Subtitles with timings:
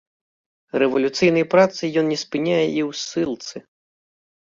[0.83, 3.57] Рэвалюцыйнай працы ён не спыняе і ў ссылцы.